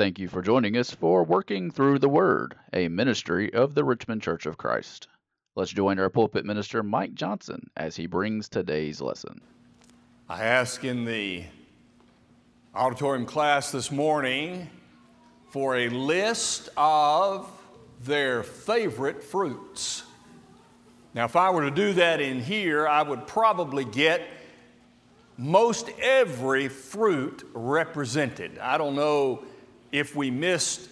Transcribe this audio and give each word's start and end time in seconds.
Thank 0.00 0.18
you 0.18 0.28
for 0.28 0.40
joining 0.40 0.78
us 0.78 0.90
for 0.90 1.22
Working 1.22 1.70
Through 1.70 1.98
the 1.98 2.08
Word, 2.08 2.54
a 2.72 2.88
ministry 2.88 3.52
of 3.52 3.74
the 3.74 3.84
Richmond 3.84 4.22
Church 4.22 4.46
of 4.46 4.56
Christ. 4.56 5.08
Let's 5.56 5.72
join 5.72 5.98
our 5.98 6.08
pulpit 6.08 6.46
minister, 6.46 6.82
Mike 6.82 7.12
Johnson, 7.12 7.68
as 7.76 7.96
he 7.96 8.06
brings 8.06 8.48
today's 8.48 9.02
lesson. 9.02 9.42
I 10.26 10.42
asked 10.42 10.84
in 10.84 11.04
the 11.04 11.44
auditorium 12.74 13.26
class 13.26 13.72
this 13.72 13.92
morning 13.92 14.70
for 15.50 15.76
a 15.76 15.90
list 15.90 16.70
of 16.78 17.52
their 18.02 18.42
favorite 18.42 19.22
fruits. 19.22 20.04
Now, 21.12 21.26
if 21.26 21.36
I 21.36 21.50
were 21.50 21.68
to 21.68 21.70
do 21.70 21.92
that 21.92 22.22
in 22.22 22.40
here, 22.40 22.88
I 22.88 23.02
would 23.02 23.26
probably 23.26 23.84
get 23.84 24.26
most 25.36 25.90
every 26.00 26.68
fruit 26.68 27.46
represented. 27.52 28.58
I 28.60 28.78
don't 28.78 28.94
know 28.94 29.44
if 29.92 30.14
we 30.14 30.30
missed 30.30 30.88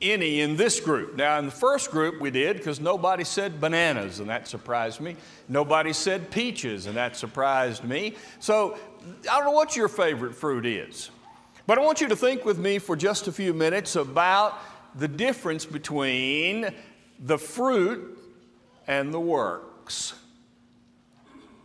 any 0.00 0.40
in 0.40 0.56
this 0.56 0.80
group. 0.80 1.16
Now, 1.16 1.38
in 1.38 1.46
the 1.46 1.52
first 1.52 1.90
group, 1.90 2.20
we 2.20 2.30
did 2.30 2.56
because 2.56 2.80
nobody 2.80 3.24
said 3.24 3.60
bananas, 3.60 4.20
and 4.20 4.28
that 4.30 4.46
surprised 4.46 5.00
me. 5.00 5.16
Nobody 5.48 5.92
said 5.92 6.30
peaches, 6.30 6.86
and 6.86 6.96
that 6.96 7.16
surprised 7.16 7.84
me. 7.84 8.14
So, 8.38 8.78
I 9.30 9.36
don't 9.36 9.46
know 9.46 9.52
what 9.52 9.76
your 9.76 9.88
favorite 9.88 10.34
fruit 10.34 10.66
is, 10.66 11.10
but 11.66 11.78
I 11.78 11.80
want 11.82 12.00
you 12.00 12.08
to 12.08 12.16
think 12.16 12.44
with 12.44 12.58
me 12.58 12.78
for 12.78 12.96
just 12.96 13.26
a 13.26 13.32
few 13.32 13.52
minutes 13.52 13.96
about 13.96 14.58
the 14.94 15.08
difference 15.08 15.64
between 15.64 16.72
the 17.18 17.38
fruit 17.38 18.18
and 18.86 19.12
the 19.12 19.20
works. 19.20 20.14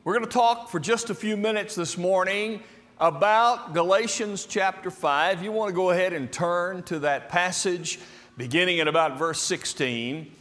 We're 0.03 0.13
going 0.13 0.25
to 0.25 0.31
talk 0.31 0.69
for 0.69 0.79
just 0.79 1.09
a 1.09 1.15
few 1.15 1.37
minutes 1.37 1.75
this 1.75 1.97
morning 1.97 2.61
about 3.03 3.73
Galatians 3.73 4.45
chapter 4.45 4.89
5. 4.89 5.43
You 5.43 5.51
want 5.51 5.67
to 5.67 5.75
go 5.75 5.89
ahead 5.89 6.13
and 6.13 6.31
turn 6.31 6.83
to 6.83 6.99
that 6.99 7.27
passage 7.27 7.99
beginning 8.37 8.79
at 8.79 8.87
about 8.87 9.17
verse 9.17 9.41
16. 9.41 10.31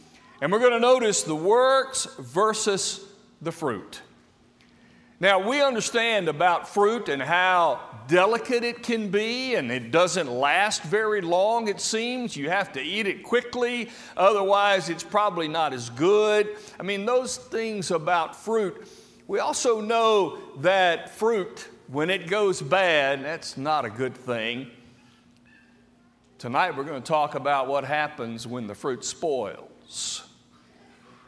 And 0.41 0.49
we're 0.49 0.59
going 0.59 0.71
to 0.71 0.79
notice 0.79 1.23
the 1.23 1.35
works 1.35 2.07
versus 2.17 3.05
the 3.41 3.51
fruit. 3.51 3.99
Now, 5.19 5.45
we 5.45 5.61
understand 5.61 6.29
about 6.29 6.69
fruit 6.69 7.09
and 7.09 7.21
how 7.21 7.81
delicate 8.07 8.63
it 8.63 8.81
can 8.81 9.09
be, 9.09 9.55
and 9.55 9.69
it 9.69 9.91
doesn't 9.91 10.31
last 10.31 10.83
very 10.83 11.19
long, 11.19 11.67
it 11.67 11.81
seems. 11.81 12.37
You 12.37 12.49
have 12.49 12.71
to 12.73 12.81
eat 12.81 13.07
it 13.07 13.23
quickly, 13.23 13.89
otherwise, 14.15 14.87
it's 14.87 15.03
probably 15.03 15.49
not 15.49 15.73
as 15.73 15.89
good. 15.89 16.55
I 16.79 16.83
mean, 16.83 17.05
those 17.05 17.35
things 17.35 17.91
about 17.91 18.37
fruit. 18.37 18.87
We 19.27 19.39
also 19.39 19.81
know 19.81 20.37
that 20.59 21.09
fruit 21.09 21.67
when 21.93 22.09
it 22.09 22.25
goes 22.25 22.59
bad, 22.59 23.23
that's 23.23 23.55
not 23.55 23.85
a 23.85 23.89
good 23.89 24.15
thing. 24.15 24.65
Tonight 26.39 26.75
we're 26.75 26.85
going 26.85 27.01
to 27.01 27.07
talk 27.07 27.35
about 27.35 27.67
what 27.67 27.85
happens 27.85 28.47
when 28.47 28.65
the 28.65 28.73
fruit 28.73 29.05
spoils. 29.05 30.23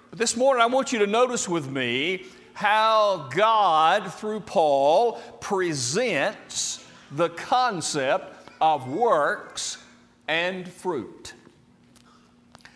But 0.09 0.17
this 0.17 0.35
morning 0.35 0.63
I 0.63 0.65
want 0.65 0.91
you 0.91 0.97
to 0.99 1.07
notice 1.07 1.47
with 1.47 1.69
me 1.69 2.25
how 2.55 3.29
God, 3.29 4.11
through 4.11 4.39
Paul, 4.39 5.21
presents 5.39 6.83
the 7.11 7.29
concept 7.29 8.49
of 8.59 8.89
works 8.89 9.77
and 10.27 10.67
fruit. 10.67 11.35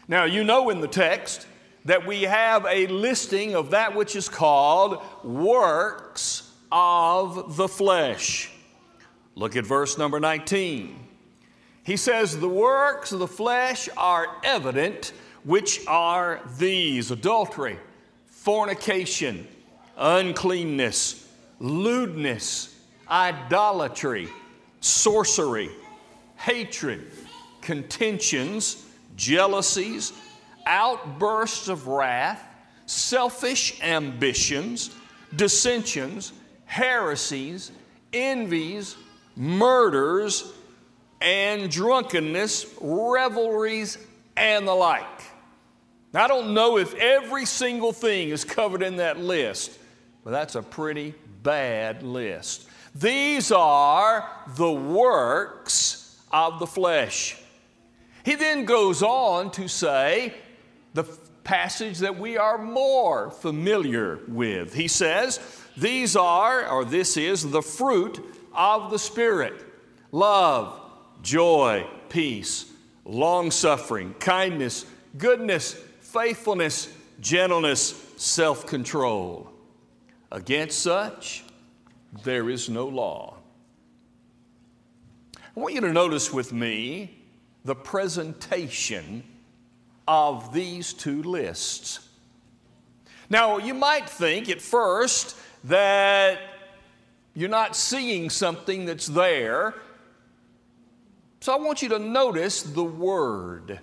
Now, 0.07 0.25
you 0.25 0.43
know 0.43 0.69
in 0.69 0.79
the 0.79 0.87
text 0.87 1.47
that 1.85 2.05
we 2.05 2.21
have 2.21 2.67
a 2.69 2.85
listing 2.85 3.55
of 3.55 3.71
that 3.71 3.95
which 3.95 4.15
is 4.15 4.29
called 4.29 5.01
works 5.23 6.48
of 6.71 7.57
the 7.57 7.67
flesh. 7.67 8.51
Look 9.35 9.55
at 9.55 9.65
verse 9.65 9.97
number 9.97 10.19
19. 10.19 10.95
He 11.83 11.97
says, 11.97 12.37
The 12.37 12.49
works 12.49 13.11
of 13.11 13.19
the 13.19 13.27
flesh 13.27 13.89
are 13.97 14.27
evident, 14.43 15.13
which 15.43 15.85
are 15.87 16.41
these 16.57 17.11
adultery, 17.11 17.79
fornication, 18.27 19.47
uncleanness, 19.97 21.27
lewdness, 21.59 22.77
idolatry, 23.09 24.29
sorcery, 24.81 25.69
hatred, 26.35 27.11
contentions, 27.61 28.85
jealousies, 29.15 30.13
outbursts 30.65 31.67
of 31.67 31.87
wrath, 31.87 32.43
selfish 32.85 33.81
ambitions, 33.81 34.91
dissensions 35.35 36.33
heresies, 36.69 37.71
envies, 38.13 38.95
murders, 39.35 40.53
and 41.19 41.69
drunkenness, 41.71 42.67
revelries, 42.80 43.97
and 44.37 44.67
the 44.67 44.73
like. 44.73 45.03
Now, 46.13 46.25
I 46.25 46.27
don't 46.27 46.53
know 46.53 46.77
if 46.77 46.93
every 46.93 47.45
single 47.45 47.91
thing 47.91 48.29
is 48.29 48.45
covered 48.45 48.83
in 48.83 48.97
that 48.97 49.19
list, 49.19 49.77
but 50.23 50.29
that's 50.29 50.53
a 50.53 50.61
pretty 50.61 51.15
bad 51.41 52.03
list. 52.03 52.69
These 52.93 53.52
are 53.52 54.29
the 54.55 54.71
works 54.71 56.21
of 56.31 56.59
the 56.59 56.67
flesh. 56.67 57.35
He 58.23 58.35
then 58.35 58.65
goes 58.65 59.02
on 59.02 59.49
to 59.52 59.67
say 59.67 60.35
the 60.93 61.03
passage 61.43 61.97
that 61.99 62.19
we 62.19 62.37
are 62.37 62.59
more 62.59 63.31
familiar 63.31 64.19
with. 64.27 64.75
He 64.75 64.87
says, 64.87 65.39
these 65.79 66.15
are, 66.15 66.67
or 66.67 66.85
this 66.85 67.17
is, 67.17 67.49
the 67.49 67.61
fruit 67.61 68.19
of 68.53 68.91
the 68.91 68.99
Spirit 68.99 69.53
love, 70.11 70.79
joy, 71.21 71.85
peace, 72.09 72.71
long 73.05 73.51
suffering, 73.51 74.13
kindness, 74.19 74.85
goodness, 75.17 75.73
faithfulness, 76.01 76.93
gentleness, 77.19 78.13
self 78.17 78.65
control. 78.65 79.51
Against 80.31 80.79
such, 80.79 81.43
there 82.23 82.49
is 82.49 82.69
no 82.69 82.87
law. 82.87 83.37
I 85.35 85.59
want 85.59 85.73
you 85.73 85.81
to 85.81 85.91
notice 85.91 86.31
with 86.31 86.53
me 86.53 87.17
the 87.65 87.75
presentation 87.75 89.23
of 90.07 90.53
these 90.53 90.93
two 90.93 91.23
lists. 91.23 92.07
Now, 93.29 93.57
you 93.57 93.73
might 93.73 94.09
think 94.09 94.49
at 94.49 94.61
first 94.61 95.35
that 95.65 96.39
you're 97.33 97.49
not 97.49 97.75
seeing 97.75 98.30
something 98.30 98.86
that's 98.86 99.08
there. 99.08 99.75
So 101.42 101.53
I 101.53 101.58
want 101.58 101.81
you 101.81 101.89
to 101.89 101.99
notice 101.99 102.64
the 102.64 102.83
word. 102.83 103.80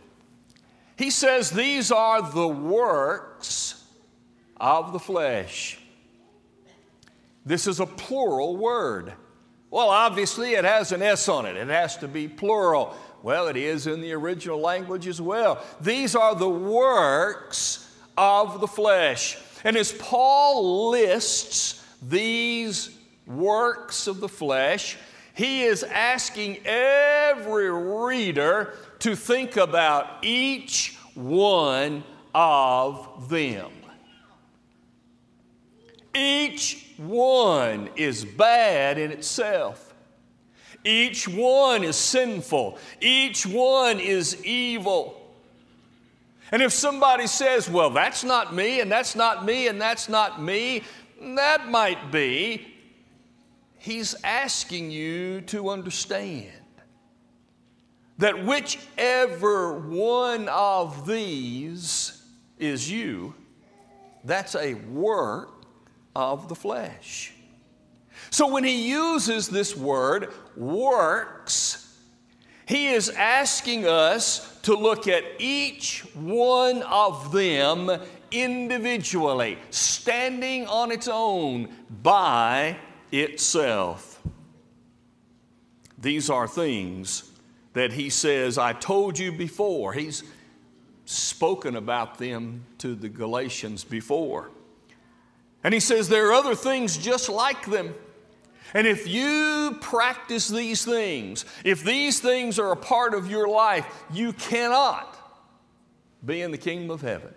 He 0.96 1.10
says, 1.10 1.50
These 1.50 1.90
are 1.90 2.22
the 2.22 2.48
works 2.48 3.84
of 4.58 4.92
the 4.92 4.98
flesh. 4.98 5.78
This 7.44 7.66
is 7.66 7.80
a 7.80 7.86
plural 7.86 8.56
word. 8.56 9.12
Well, 9.70 9.88
obviously, 9.90 10.54
it 10.54 10.64
has 10.64 10.92
an 10.92 11.02
S 11.02 11.28
on 11.28 11.46
it, 11.46 11.56
it 11.56 11.68
has 11.68 11.96
to 11.98 12.08
be 12.08 12.28
plural. 12.28 12.96
Well, 13.22 13.48
it 13.48 13.56
is 13.56 13.86
in 13.86 14.00
the 14.00 14.12
original 14.12 14.60
language 14.60 15.08
as 15.08 15.20
well. 15.20 15.64
These 15.80 16.14
are 16.14 16.34
the 16.34 16.48
works 16.48 17.92
of 18.16 18.60
the 18.60 18.68
flesh. 18.68 19.36
And 19.66 19.76
as 19.76 19.90
Paul 19.90 20.90
lists 20.90 21.84
these 22.00 22.96
works 23.26 24.06
of 24.06 24.20
the 24.20 24.28
flesh, 24.28 24.96
he 25.34 25.64
is 25.64 25.82
asking 25.82 26.58
every 26.64 27.72
reader 27.72 28.74
to 29.00 29.16
think 29.16 29.56
about 29.56 30.24
each 30.24 30.96
one 31.14 32.04
of 32.32 33.28
them. 33.28 33.72
Each 36.14 36.86
one 36.96 37.90
is 37.96 38.24
bad 38.24 38.98
in 38.98 39.10
itself. 39.10 39.92
Each 40.84 41.26
one 41.26 41.82
is 41.82 41.96
sinful. 41.96 42.78
Each 43.00 43.44
one 43.44 43.98
is 43.98 44.44
evil. 44.44 45.25
And 46.52 46.62
if 46.62 46.72
somebody 46.72 47.26
says, 47.26 47.68
well, 47.68 47.90
that's 47.90 48.22
not 48.22 48.54
me, 48.54 48.80
and 48.80 48.90
that's 48.90 49.16
not 49.16 49.44
me, 49.44 49.68
and 49.68 49.80
that's 49.80 50.08
not 50.08 50.40
me, 50.40 50.82
that 51.20 51.68
might 51.68 52.12
be. 52.12 52.66
He's 53.78 54.14
asking 54.24 54.90
you 54.90 55.42
to 55.42 55.70
understand 55.70 56.50
that 58.18 58.44
whichever 58.44 59.78
one 59.78 60.48
of 60.48 61.06
these 61.06 62.22
is 62.58 62.90
you, 62.90 63.34
that's 64.24 64.54
a 64.54 64.74
work 64.74 65.64
of 66.14 66.48
the 66.48 66.54
flesh. 66.54 67.32
So 68.30 68.48
when 68.48 68.64
he 68.64 68.88
uses 68.88 69.48
this 69.48 69.76
word, 69.76 70.32
works, 70.56 71.85
he 72.66 72.88
is 72.88 73.08
asking 73.10 73.86
us 73.86 74.58
to 74.62 74.74
look 74.74 75.06
at 75.06 75.22
each 75.38 76.00
one 76.14 76.82
of 76.82 77.32
them 77.32 77.90
individually, 78.32 79.56
standing 79.70 80.66
on 80.66 80.90
its 80.90 81.06
own 81.06 81.68
by 82.02 82.76
itself. 83.12 84.20
These 85.96 86.28
are 86.28 86.48
things 86.48 87.30
that 87.72 87.92
he 87.92 88.10
says, 88.10 88.58
I 88.58 88.72
told 88.72 89.18
you 89.18 89.30
before. 89.30 89.92
He's 89.92 90.24
spoken 91.04 91.76
about 91.76 92.18
them 92.18 92.64
to 92.78 92.96
the 92.96 93.08
Galatians 93.08 93.84
before. 93.84 94.50
And 95.62 95.72
he 95.72 95.80
says, 95.80 96.08
There 96.08 96.28
are 96.28 96.32
other 96.32 96.56
things 96.56 96.96
just 96.96 97.28
like 97.28 97.66
them. 97.66 97.94
And 98.74 98.86
if 98.86 99.06
you 99.08 99.78
practice 99.80 100.48
these 100.48 100.84
things, 100.84 101.44
if 101.64 101.84
these 101.84 102.20
things 102.20 102.58
are 102.58 102.72
a 102.72 102.76
part 102.76 103.14
of 103.14 103.30
your 103.30 103.48
life, 103.48 103.86
you 104.12 104.32
cannot 104.32 105.16
be 106.24 106.42
in 106.42 106.50
the 106.50 106.58
kingdom 106.58 106.90
of 106.90 107.00
heaven. 107.00 107.32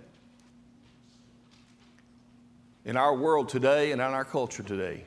In 2.85 2.97
our 2.97 3.15
world 3.15 3.49
today 3.49 3.91
and 3.91 4.01
in 4.01 4.07
our 4.07 4.25
culture 4.25 4.63
today, 4.63 5.05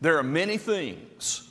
there 0.00 0.18
are 0.18 0.22
many 0.22 0.56
things 0.56 1.48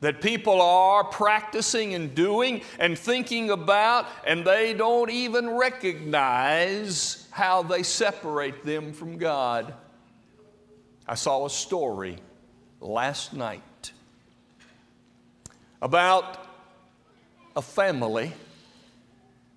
that 0.00 0.20
people 0.20 0.60
are 0.60 1.04
practicing 1.04 1.94
and 1.94 2.14
doing 2.14 2.60
and 2.78 2.98
thinking 2.98 3.50
about, 3.50 4.06
and 4.26 4.44
they 4.44 4.74
don't 4.74 5.10
even 5.10 5.48
recognize 5.50 7.26
how 7.30 7.62
they 7.62 7.82
separate 7.82 8.64
them 8.64 8.92
from 8.92 9.16
God. 9.16 9.72
I 11.06 11.14
saw 11.14 11.46
a 11.46 11.50
story 11.50 12.18
last 12.84 13.32
night 13.32 13.92
about 15.80 16.46
a 17.56 17.62
family 17.62 18.32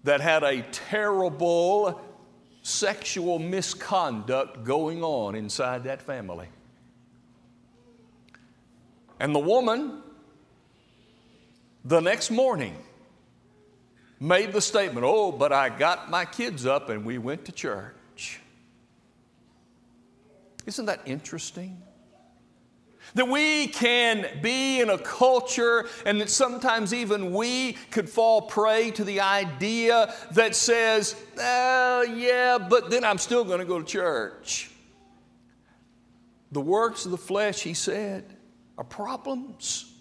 that 0.03 0.21
had 0.21 0.43
a 0.43 0.61
terrible 0.71 2.01
sexual 2.63 3.37
misconduct 3.39 4.63
going 4.63 5.03
on 5.03 5.35
inside 5.35 5.83
that 5.83 6.01
family. 6.01 6.47
And 9.19 9.35
the 9.35 9.39
woman, 9.39 10.01
the 11.83 11.99
next 11.99 12.31
morning, 12.31 12.75
made 14.19 14.53
the 14.53 14.61
statement, 14.61 15.05
Oh, 15.07 15.31
but 15.31 15.51
I 15.51 15.69
got 15.69 16.09
my 16.09 16.23
kids 16.23 16.65
up 16.65 16.89
and 16.89 17.03
we 17.03 17.17
went 17.17 17.45
to 17.45 17.51
church. 17.51 18.39
Isn't 20.65 20.85
that 20.85 21.01
interesting? 21.05 21.81
That 23.17 23.27
we 23.27 23.65
can 23.65 24.27
be 24.43 24.79
in 24.79 24.91
a 24.91 24.97
culture, 24.99 25.87
and 26.05 26.21
that 26.21 26.29
sometimes 26.29 26.93
even 26.93 27.33
we 27.33 27.73
could 27.89 28.07
fall 28.07 28.43
prey 28.43 28.91
to 28.91 29.03
the 29.03 29.21
idea 29.21 30.13
that 30.33 30.55
says, 30.55 31.15
oh, 31.39 32.03
yeah, 32.03 32.59
but 32.59 32.91
then 32.91 33.03
I'm 33.03 33.17
still 33.17 33.43
going 33.43 33.57
to 33.57 33.65
go 33.65 33.79
to 33.79 33.85
church. 33.85 34.69
The 36.51 36.61
works 36.61 37.05
of 37.05 37.11
the 37.11 37.17
flesh, 37.17 37.63
he 37.63 37.73
said, 37.73 38.23
are 38.77 38.83
problems. 38.83 39.91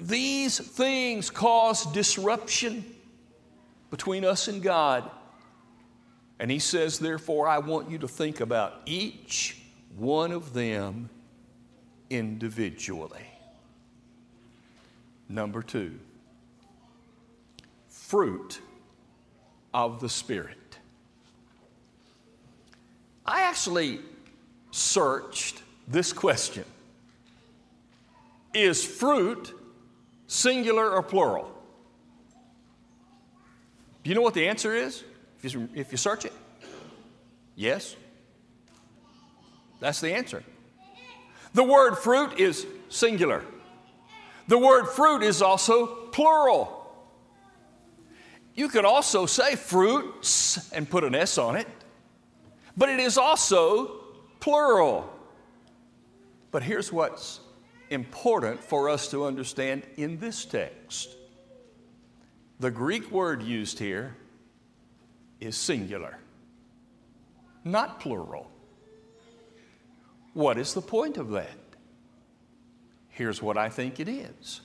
These 0.00 0.58
things 0.58 1.28
cause 1.28 1.84
disruption 1.92 2.86
between 3.90 4.24
us 4.24 4.48
and 4.48 4.62
God. 4.62 5.10
And 6.38 6.50
he 6.50 6.58
says, 6.58 6.98
therefore, 6.98 7.46
I 7.46 7.58
want 7.58 7.90
you 7.90 7.98
to 7.98 8.08
think 8.08 8.40
about 8.40 8.80
each 8.86 9.60
one 9.94 10.32
of 10.32 10.54
them 10.54 11.10
individually. 12.10 13.26
Number 15.28 15.62
two, 15.62 15.98
fruit 17.88 18.60
of 19.72 20.00
the 20.00 20.08
Spirit. 20.08 20.78
I 23.26 23.42
actually 23.42 24.00
searched 24.70 25.62
this 25.88 26.12
question 26.12 26.64
Is 28.52 28.84
fruit 28.84 29.52
singular 30.26 30.90
or 30.90 31.02
plural? 31.02 31.50
Do 34.02 34.10
you 34.10 34.14
know 34.14 34.22
what 34.22 34.34
the 34.34 34.46
answer 34.46 34.74
is 34.74 35.02
if 35.42 35.54
you, 35.54 35.68
if 35.74 35.90
you 35.90 35.96
search 35.96 36.26
it? 36.26 36.32
Yes. 37.56 37.96
That's 39.80 40.00
the 40.00 40.12
answer. 40.14 40.42
The 41.54 41.64
word 41.64 41.96
fruit 41.96 42.38
is 42.38 42.66
singular. 42.88 43.44
The 44.48 44.58
word 44.58 44.88
fruit 44.88 45.22
is 45.22 45.40
also 45.40 45.86
plural. 45.86 46.80
You 48.54 48.68
can 48.68 48.84
also 48.84 49.26
say 49.26 49.56
fruits 49.56 50.70
and 50.72 50.88
put 50.88 51.02
an 51.04 51.14
S 51.14 51.38
on 51.38 51.56
it, 51.56 51.66
but 52.76 52.88
it 52.88 53.00
is 53.00 53.16
also 53.16 54.00
plural. 54.40 55.10
But 56.50 56.62
here's 56.62 56.92
what's 56.92 57.40
important 57.90 58.62
for 58.62 58.88
us 58.88 59.10
to 59.10 59.24
understand 59.24 59.82
in 59.96 60.18
this 60.18 60.44
text 60.44 61.16
the 62.60 62.70
Greek 62.70 63.10
word 63.10 63.42
used 63.42 63.78
here 63.78 64.16
is 65.40 65.56
singular, 65.56 66.18
not 67.64 68.00
plural. 68.00 68.50
What 70.34 70.58
is 70.58 70.74
the 70.74 70.82
point 70.82 71.16
of 71.16 71.30
that? 71.30 71.56
Here's 73.08 73.40
what 73.40 73.56
I 73.56 73.68
think 73.68 74.00
it 74.00 74.08
is. 74.08 74.60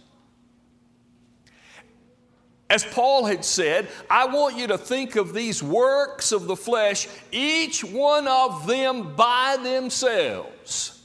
As 2.69 2.83
Paul 2.83 3.25
had 3.25 3.44
said, 3.44 3.88
I 4.10 4.25
want 4.27 4.57
you 4.57 4.68
to 4.68 4.77
think 4.77 5.16
of 5.16 5.33
these 5.33 5.63
works 5.63 6.31
of 6.31 6.45
the 6.45 6.56
flesh, 6.56 7.07
each 7.31 7.83
one 7.83 8.27
of 8.27 8.68
them 8.68 9.16
by 9.16 9.57
themselves. 9.62 11.01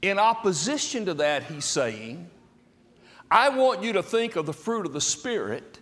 In 0.00 0.18
opposition 0.18 1.04
to 1.06 1.14
that, 1.14 1.44
he's 1.44 1.64
saying, 1.64 2.30
I 3.30 3.48
want 3.48 3.82
you 3.82 3.92
to 3.94 4.02
think 4.02 4.36
of 4.36 4.46
the 4.46 4.52
fruit 4.52 4.86
of 4.86 4.92
the 4.92 5.00
Spirit 5.00 5.80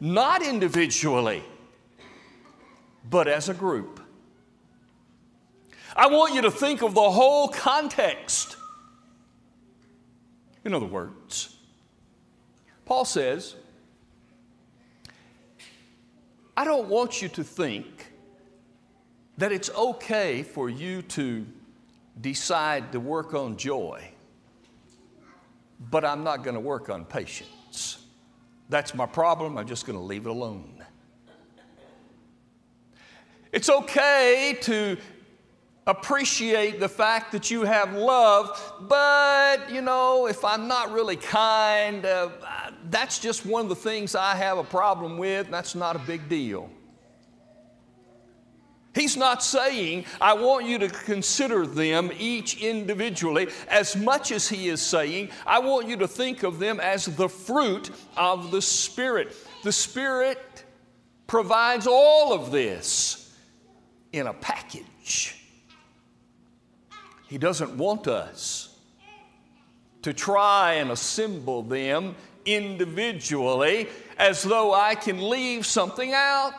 not 0.00 0.42
individually, 0.42 1.44
but 3.08 3.28
as 3.28 3.48
a 3.48 3.54
group. 3.54 3.99
I 5.96 6.06
want 6.06 6.34
you 6.34 6.42
to 6.42 6.50
think 6.50 6.82
of 6.82 6.94
the 6.94 7.10
whole 7.10 7.48
context. 7.48 8.56
In 10.64 10.74
other 10.74 10.86
words, 10.86 11.56
Paul 12.84 13.04
says, 13.04 13.56
I 16.56 16.64
don't 16.64 16.88
want 16.88 17.22
you 17.22 17.28
to 17.28 17.44
think 17.44 18.12
that 19.38 19.52
it's 19.52 19.70
okay 19.70 20.42
for 20.42 20.68
you 20.68 21.00
to 21.02 21.46
decide 22.20 22.92
to 22.92 23.00
work 23.00 23.32
on 23.32 23.56
joy, 23.56 24.02
but 25.90 26.04
I'm 26.04 26.22
not 26.22 26.44
going 26.44 26.54
to 26.54 26.60
work 26.60 26.90
on 26.90 27.06
patience. 27.06 28.04
That's 28.68 28.94
my 28.94 29.06
problem. 29.06 29.56
I'm 29.56 29.66
just 29.66 29.86
going 29.86 29.98
to 29.98 30.04
leave 30.04 30.26
it 30.26 30.30
alone. 30.30 30.84
It's 33.52 33.70
okay 33.70 34.56
to 34.62 34.96
appreciate 35.90 36.78
the 36.80 36.88
fact 36.88 37.32
that 37.32 37.50
you 37.50 37.62
have 37.62 37.94
love, 37.94 38.74
but 38.82 39.70
you 39.70 39.82
know, 39.82 40.26
if 40.26 40.44
I'm 40.44 40.68
not 40.68 40.92
really 40.92 41.16
kind, 41.16 42.06
uh, 42.06 42.30
that's 42.88 43.18
just 43.18 43.44
one 43.44 43.62
of 43.62 43.68
the 43.68 43.76
things 43.76 44.14
I 44.14 44.34
have 44.36 44.58
a 44.58 44.64
problem 44.64 45.18
with. 45.18 45.50
That's 45.50 45.74
not 45.74 45.96
a 45.96 45.98
big 45.98 46.28
deal. 46.28 46.70
He's 48.94 49.16
not 49.16 49.42
saying, 49.42 50.04
I 50.20 50.34
want 50.34 50.66
you 50.66 50.78
to 50.78 50.88
consider 50.88 51.64
them 51.64 52.10
each 52.18 52.60
individually 52.60 53.48
as 53.68 53.94
much 53.94 54.32
as 54.32 54.48
he 54.48 54.68
is 54.68 54.82
saying, 54.82 55.30
I 55.46 55.60
want 55.60 55.86
you 55.86 55.96
to 55.98 56.08
think 56.08 56.42
of 56.42 56.58
them 56.58 56.80
as 56.80 57.06
the 57.06 57.28
fruit 57.28 57.90
of 58.16 58.50
the 58.50 58.60
Spirit. 58.60 59.36
The 59.62 59.70
Spirit 59.70 60.64
provides 61.28 61.86
all 61.86 62.32
of 62.32 62.50
this 62.50 63.32
in 64.12 64.26
a 64.26 64.34
package. 64.34 65.39
He 67.30 67.38
doesn't 67.38 67.78
want 67.78 68.08
us 68.08 68.74
to 70.02 70.12
try 70.12 70.74
and 70.74 70.90
assemble 70.90 71.62
them 71.62 72.16
individually 72.44 73.88
as 74.18 74.42
though 74.42 74.74
I 74.74 74.96
can 74.96 75.30
leave 75.30 75.64
something 75.64 76.12
out. 76.12 76.54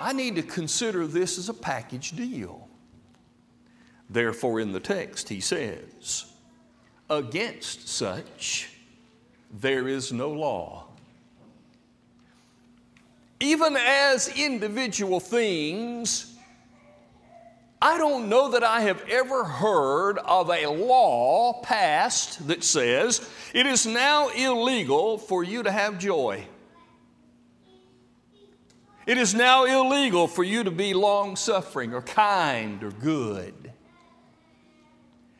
I 0.00 0.12
need 0.12 0.34
to 0.34 0.42
consider 0.42 1.06
this 1.06 1.38
as 1.38 1.48
a 1.48 1.54
package 1.54 2.16
deal. 2.16 2.68
Therefore, 4.10 4.58
in 4.58 4.72
the 4.72 4.80
text, 4.80 5.28
he 5.28 5.40
says, 5.40 6.26
Against 7.08 7.88
such 7.88 8.70
there 9.60 9.86
is 9.86 10.12
no 10.12 10.30
law. 10.30 10.86
Even 13.38 13.76
as 13.76 14.26
individual 14.36 15.20
things, 15.20 16.34
I 17.80 17.96
don't 17.96 18.28
know 18.28 18.50
that 18.50 18.64
I 18.64 18.80
have 18.82 19.02
ever 19.08 19.44
heard 19.44 20.18
of 20.18 20.50
a 20.50 20.66
law 20.66 21.60
passed 21.62 22.48
that 22.48 22.64
says 22.64 23.28
it 23.54 23.66
is 23.66 23.86
now 23.86 24.28
illegal 24.30 25.16
for 25.16 25.44
you 25.44 25.62
to 25.62 25.70
have 25.70 25.98
joy. 25.98 26.44
It 29.06 29.16
is 29.16 29.32
now 29.32 29.64
illegal 29.64 30.26
for 30.26 30.42
you 30.42 30.64
to 30.64 30.70
be 30.70 30.92
long 30.92 31.36
suffering 31.36 31.94
or 31.94 32.02
kind 32.02 32.82
or 32.82 32.90
good. 32.90 33.67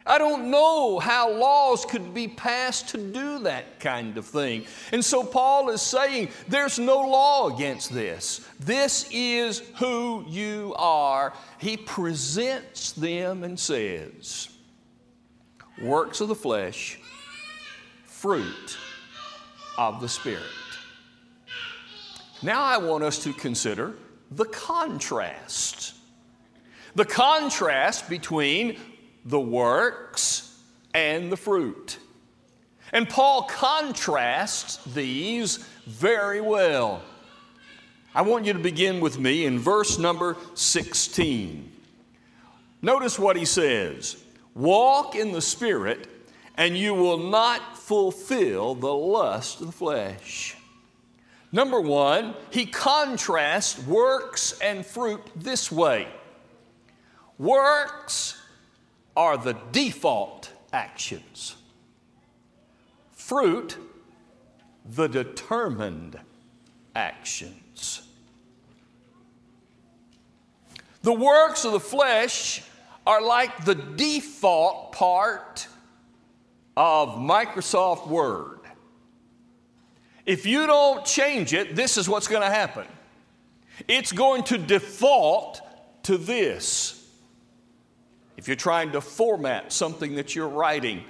I 0.08 0.16
don't 0.16 0.50
know 0.50 0.98
how 0.98 1.30
laws 1.30 1.84
could 1.84 2.14
be 2.14 2.28
passed 2.28 2.88
to 2.88 2.98
do 2.98 3.40
that 3.40 3.78
kind 3.78 4.16
of 4.16 4.24
thing. 4.24 4.64
And 4.90 5.04
so 5.04 5.22
Paul 5.22 5.68
is 5.68 5.82
saying 5.82 6.30
there's 6.48 6.78
no 6.78 6.98
law 7.00 7.54
against 7.54 7.92
this. 7.92 8.40
This 8.58 9.06
is 9.12 9.62
who 9.76 10.24
you 10.26 10.74
are. 10.78 11.34
He 11.58 11.76
presents 11.76 12.92
them 12.92 13.44
and 13.44 13.60
says, 13.60 14.48
Works 15.82 16.22
of 16.22 16.28
the 16.28 16.34
flesh, 16.34 16.98
fruit 18.04 18.78
of 19.76 20.00
the 20.00 20.08
Spirit. 20.08 20.42
Now 22.42 22.62
I 22.62 22.78
want 22.78 23.04
us 23.04 23.22
to 23.24 23.34
consider 23.34 23.94
the 24.30 24.46
contrast. 24.46 25.94
The 26.94 27.04
contrast 27.04 28.08
between 28.08 28.78
the 29.28 29.40
works 29.40 30.58
and 30.94 31.30
the 31.30 31.36
fruit. 31.36 31.98
And 32.92 33.08
Paul 33.08 33.42
contrasts 33.42 34.78
these 34.94 35.58
very 35.86 36.40
well. 36.40 37.02
I 38.14 38.22
want 38.22 38.46
you 38.46 38.54
to 38.54 38.58
begin 38.58 39.00
with 39.00 39.18
me 39.18 39.44
in 39.44 39.58
verse 39.58 39.98
number 39.98 40.36
16. 40.54 41.70
Notice 42.80 43.18
what 43.18 43.36
he 43.36 43.44
says 43.44 44.16
Walk 44.54 45.14
in 45.14 45.32
the 45.32 45.42
Spirit, 45.42 46.08
and 46.56 46.76
you 46.76 46.94
will 46.94 47.18
not 47.18 47.76
fulfill 47.76 48.74
the 48.74 48.92
lust 48.92 49.60
of 49.60 49.66
the 49.66 49.72
flesh. 49.72 50.56
Number 51.52 51.80
one, 51.80 52.34
he 52.50 52.64
contrasts 52.64 53.78
works 53.86 54.58
and 54.60 54.84
fruit 54.84 55.20
this 55.36 55.70
way 55.70 56.08
works 57.38 58.37
are 59.18 59.36
the 59.36 59.54
default 59.72 60.52
actions. 60.72 61.56
Fruit, 63.10 63.76
the 64.86 65.08
determined 65.08 66.16
actions. 66.94 68.02
The 71.02 71.12
works 71.12 71.64
of 71.64 71.72
the 71.72 71.80
flesh 71.80 72.62
are 73.08 73.20
like 73.20 73.64
the 73.64 73.74
default 73.74 74.92
part 74.92 75.66
of 76.76 77.16
Microsoft 77.16 78.06
Word. 78.06 78.60
If 80.26 80.46
you 80.46 80.68
don't 80.68 81.04
change 81.04 81.52
it, 81.54 81.74
this 81.74 81.96
is 81.96 82.08
what's 82.08 82.28
going 82.28 82.42
to 82.42 82.50
happen. 82.50 82.86
It's 83.88 84.12
going 84.12 84.44
to 84.44 84.58
default 84.58 85.60
to 86.04 86.16
this. 86.16 86.97
If 88.38 88.46
you're 88.46 88.56
trying 88.56 88.92
to 88.92 89.00
format 89.00 89.72
something 89.72 90.14
that 90.14 90.36
you're 90.36 90.48
writing, 90.48 91.02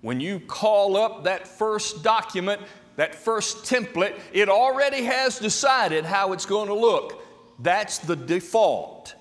when 0.00 0.18
you 0.18 0.40
call 0.40 0.96
up 0.96 1.24
that 1.24 1.46
first 1.46 2.02
document, 2.02 2.62
that 2.96 3.14
first 3.14 3.64
template, 3.64 4.18
it 4.32 4.48
already 4.48 5.04
has 5.04 5.38
decided 5.38 6.06
how 6.06 6.32
it's 6.32 6.46
going 6.46 6.68
to 6.68 6.74
look. 6.74 7.22
That's 7.58 7.98
the 7.98 8.16
default, 8.16 9.14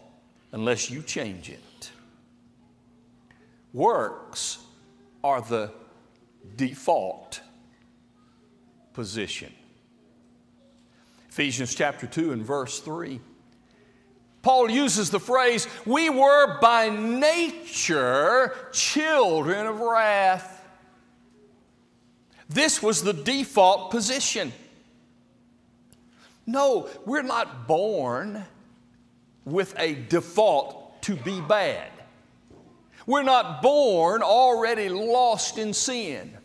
unless 0.53 0.89
you 0.89 1.01
change 1.01 1.49
it. 1.49 1.91
Works 3.73 4.59
are 5.21 5.41
the 5.41 5.73
default 6.55 7.41
position. 8.93 9.51
Ephesians 11.29 11.75
chapter 11.75 12.07
2 12.07 12.31
and 12.31 12.41
verse 12.41 12.79
3. 12.79 13.19
Paul 14.47 14.71
uses 14.71 15.09
the 15.09 15.19
phrase, 15.19 15.67
we 15.85 16.09
were 16.09 16.57
by 16.61 16.87
nature 16.87 18.55
children 18.71 19.67
of 19.67 19.81
wrath. 19.81 20.65
This 22.47 22.81
was 22.81 23.03
the 23.03 23.11
default 23.11 23.91
position. 23.91 24.53
No, 26.45 26.87
we're 27.05 27.23
not 27.23 27.67
born 27.67 28.45
with 29.43 29.77
a 29.77 29.95
default 29.95 31.01
to 31.01 31.17
be 31.17 31.41
bad. 31.41 31.91
We're 33.05 33.23
not 33.23 33.61
born 33.61 34.21
already 34.21 34.87
lost 34.87 35.57
in 35.57 35.73
sin. 35.73 36.37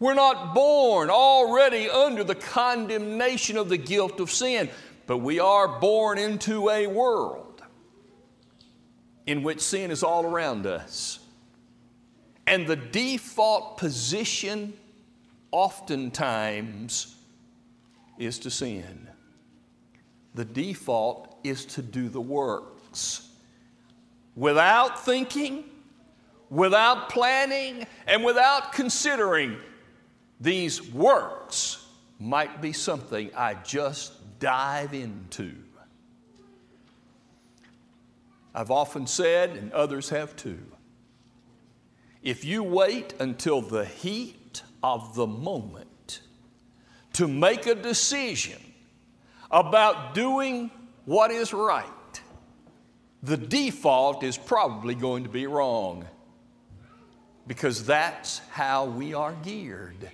We're 0.00 0.14
not 0.14 0.54
born 0.54 1.10
already 1.10 1.90
under 1.90 2.24
the 2.24 2.36
condemnation 2.36 3.58
of 3.58 3.68
the 3.68 3.76
guilt 3.76 4.18
of 4.18 4.30
sin. 4.30 4.70
But 5.08 5.18
we 5.18 5.40
are 5.40 5.80
born 5.80 6.18
into 6.18 6.68
a 6.68 6.86
world 6.86 7.62
in 9.26 9.42
which 9.42 9.60
sin 9.60 9.90
is 9.90 10.02
all 10.02 10.26
around 10.26 10.66
us. 10.66 11.18
And 12.46 12.66
the 12.66 12.76
default 12.76 13.78
position 13.78 14.74
oftentimes 15.50 17.16
is 18.18 18.38
to 18.40 18.50
sin. 18.50 19.08
The 20.34 20.44
default 20.44 21.38
is 21.42 21.64
to 21.64 21.82
do 21.82 22.10
the 22.10 22.20
works 22.20 23.30
without 24.36 25.06
thinking, 25.06 25.64
without 26.50 27.08
planning, 27.08 27.86
and 28.06 28.22
without 28.22 28.74
considering 28.74 29.56
these 30.38 30.92
works 30.92 31.86
might 32.18 32.60
be 32.60 32.74
something 32.74 33.30
I 33.34 33.54
just 33.54 34.12
dive 34.38 34.94
into. 34.94 35.54
I've 38.54 38.70
often 38.70 39.06
said, 39.06 39.50
and 39.50 39.72
others 39.72 40.08
have 40.08 40.34
too, 40.34 40.60
if 42.22 42.44
you 42.44 42.62
wait 42.62 43.14
until 43.20 43.60
the 43.60 43.84
heat 43.84 44.62
of 44.82 45.14
the 45.14 45.26
moment 45.26 46.20
to 47.12 47.28
make 47.28 47.66
a 47.66 47.74
decision 47.74 48.60
about 49.50 50.14
doing 50.14 50.70
what 51.04 51.30
is 51.30 51.52
right, 51.52 51.84
the 53.22 53.36
default 53.36 54.22
is 54.22 54.36
probably 54.36 54.94
going 54.94 55.24
to 55.24 55.30
be 55.30 55.46
wrong 55.46 56.06
because 57.46 57.84
that's 57.84 58.40
how 58.50 58.84
we 58.84 59.14
are 59.14 59.32
geared. 59.42 60.10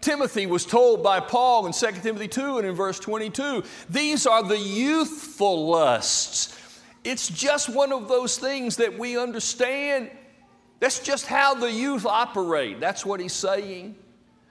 Timothy 0.00 0.46
was 0.46 0.64
told 0.64 1.02
by 1.02 1.20
Paul 1.20 1.66
in 1.66 1.72
2 1.72 1.86
Timothy 2.02 2.28
2 2.28 2.58
and 2.58 2.66
in 2.66 2.74
verse 2.74 2.98
22 2.98 3.62
these 3.88 4.26
are 4.26 4.42
the 4.42 4.58
youthful 4.58 5.68
lusts. 5.68 6.56
It's 7.04 7.28
just 7.28 7.68
one 7.68 7.92
of 7.92 8.08
those 8.08 8.38
things 8.38 8.76
that 8.76 8.98
we 8.98 9.18
understand. 9.18 10.10
That's 10.80 11.00
just 11.00 11.26
how 11.26 11.54
the 11.54 11.70
youth 11.70 12.06
operate. 12.06 12.80
That's 12.80 13.04
what 13.04 13.20
he's 13.20 13.32
saying. 13.32 13.96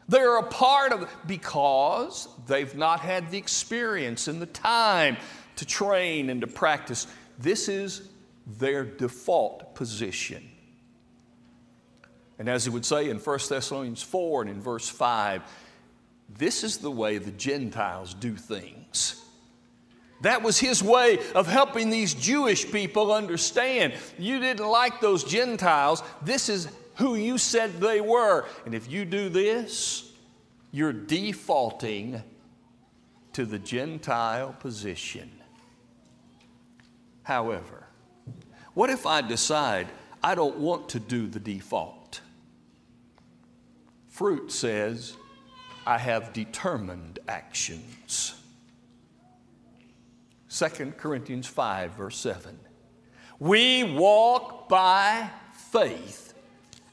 They're 0.08 0.38
a 0.38 0.44
part 0.44 0.92
of 0.92 1.08
because 1.28 2.28
they've 2.48 2.76
not 2.76 3.00
had 3.00 3.30
the 3.30 3.38
experience 3.38 4.28
and 4.28 4.42
the 4.42 4.48
time 4.48 5.18
to 5.58 5.66
train 5.66 6.32
and 6.32 6.42
to 6.42 6.48
practice. 6.48 7.06
This 7.38 7.70
is 7.70 8.10
their 8.48 8.84
default 8.84 9.76
position. 9.76 10.50
And 12.40 12.48
as 12.48 12.64
he 12.64 12.70
would 12.70 12.86
say 12.86 13.10
in 13.10 13.18
1 13.18 13.40
Thessalonians 13.50 14.02
4 14.02 14.44
and 14.44 14.52
in 14.52 14.62
verse 14.62 14.88
5, 14.88 15.44
this 16.38 16.64
is 16.64 16.78
the 16.78 16.90
way 16.90 17.18
the 17.18 17.32
Gentiles 17.32 18.14
do 18.14 18.36
things. 18.36 19.24
That 20.22 20.42
was 20.42 20.58
his 20.58 20.82
way 20.82 21.20
of 21.36 21.48
helping 21.48 21.90
these 21.90 22.14
Jewish 22.14 22.70
people 22.72 23.14
understand. 23.14 23.94
You 24.18 24.40
didn't 24.40 24.68
like 24.68 25.02
those 25.02 25.24
Gentiles. 25.24 26.02
This 26.22 26.50
is 26.50 26.70
who 26.96 27.16
you 27.16 27.38
said 27.38 27.80
they 27.80 28.02
were. 28.02 28.46
And 28.66 28.74
if 28.74 28.92
you 28.92 29.06
do 29.06 29.30
this, 29.30 30.12
you're 30.72 30.94
defaulting 30.94 32.22
to 33.34 33.46
the 33.46 33.60
Gentile 33.60 34.54
position. 34.60 35.32
However, 37.24 37.88
what 38.74 38.90
if 38.90 39.06
I 39.06 39.22
decide 39.22 39.88
I 40.22 40.36
don't 40.36 40.58
want 40.58 40.90
to 40.90 41.00
do 41.00 41.28
the 41.28 41.40
default? 41.40 41.99
Fruit 44.20 44.52
says, 44.52 45.16
I 45.88 45.98
have 45.98 46.34
determined 46.34 47.20
actions. 47.30 48.36
2 50.50 50.68
Corinthians 50.98 51.48
5, 51.48 51.92
verse 51.92 52.18
7. 52.18 52.60
We 53.40 53.86
walk 53.86 54.68
by 54.68 55.30
faith 55.54 56.34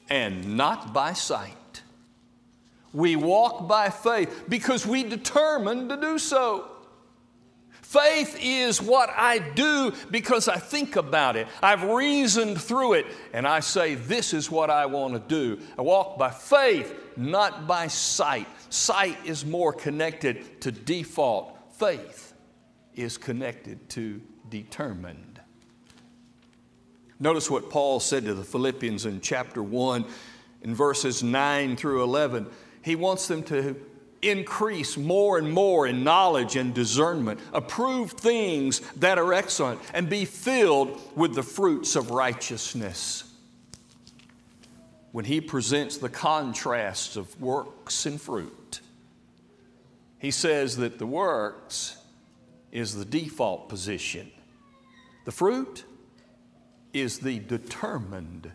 and 0.09 0.55
not 0.55 0.93
by 0.93 1.11
sight. 1.11 1.81
We 2.93 3.17
walk 3.17 3.67
by 3.67 3.89
faith 3.89 4.45
because 4.47 4.87
we 4.87 5.03
determined 5.03 5.89
to 5.89 5.97
do 5.97 6.17
so. 6.19 6.76
Faith 7.87 8.37
is 8.41 8.81
what 8.81 9.09
I 9.15 9.39
do 9.39 9.93
because 10.11 10.49
I 10.49 10.57
think 10.57 10.97
about 10.97 11.37
it. 11.37 11.47
I've 11.63 11.83
reasoned 11.83 12.61
through 12.61 12.95
it 12.95 13.05
and 13.31 13.47
I 13.47 13.61
say, 13.61 13.95
This 13.95 14.33
is 14.33 14.51
what 14.51 14.69
I 14.69 14.87
want 14.87 15.13
to 15.13 15.21
do. 15.21 15.61
I 15.79 15.83
walk 15.83 16.17
by 16.17 16.29
faith, 16.29 16.93
not 17.15 17.65
by 17.65 17.87
sight. 17.87 18.45
Sight 18.69 19.17
is 19.23 19.45
more 19.45 19.71
connected 19.71 20.59
to 20.59 20.71
default, 20.73 21.57
faith 21.75 22.33
is 22.93 23.17
connected 23.17 23.87
to 23.91 24.21
determined. 24.49 25.39
Notice 27.21 27.49
what 27.49 27.69
Paul 27.69 28.01
said 28.01 28.25
to 28.25 28.33
the 28.33 28.43
Philippians 28.43 29.05
in 29.05 29.21
chapter 29.21 29.63
1 29.63 30.03
in 30.63 30.75
verses 30.75 31.23
9 31.23 31.77
through 31.77 32.03
11. 32.03 32.47
He 32.81 32.97
wants 32.97 33.29
them 33.29 33.43
to 33.43 33.77
increase 34.21 34.97
more 34.97 35.37
and 35.37 35.51
more 35.51 35.87
in 35.87 36.03
knowledge 36.03 36.55
and 36.55 36.73
discernment, 36.73 37.39
approve 37.53 38.11
things 38.11 38.79
that 38.97 39.17
are 39.17 39.33
excellent, 39.33 39.79
and 39.93 40.09
be 40.09 40.25
filled 40.25 40.99
with 41.15 41.35
the 41.35 41.43
fruits 41.43 41.95
of 41.95 42.11
righteousness. 42.11 43.23
When 45.11 45.25
he 45.25 45.41
presents 45.41 45.97
the 45.97 46.09
contrasts 46.09 47.15
of 47.15 47.39
works 47.41 48.05
and 48.05 48.19
fruit, 48.19 48.81
he 50.19 50.31
says 50.31 50.77
that 50.77 50.99
the 50.99 51.07
works 51.07 51.97
is 52.71 52.95
the 52.95 53.05
default 53.05 53.69
position, 53.69 54.31
the 55.25 55.31
fruit 55.31 55.85
is 56.93 57.19
the 57.19 57.39
determined 57.39 58.51